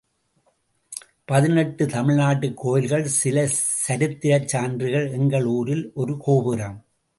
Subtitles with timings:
[1.25, 3.45] பதினெட்டு தமிழ்நாட்டுக் கோயில்கள் சில
[3.87, 6.77] சரித்திரச் சான்றுகள் எங்கள் ஊரில் ஒரு கோபுரம்.